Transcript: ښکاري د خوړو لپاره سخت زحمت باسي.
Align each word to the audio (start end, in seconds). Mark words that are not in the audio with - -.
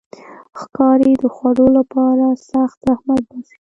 ښکاري 0.59 1.11
د 1.21 1.23
خوړو 1.35 1.67
لپاره 1.77 2.25
سخت 2.49 2.77
زحمت 2.87 3.21
باسي. 3.29 3.57